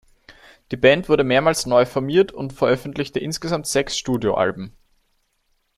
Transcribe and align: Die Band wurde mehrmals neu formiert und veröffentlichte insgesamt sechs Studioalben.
Die 0.71 0.77
Band 0.77 1.09
wurde 1.09 1.23
mehrmals 1.23 1.67
neu 1.67 1.85
formiert 1.85 2.31
und 2.31 2.53
veröffentlichte 2.53 3.19
insgesamt 3.19 3.67
sechs 3.67 3.95
Studioalben. 3.99 4.75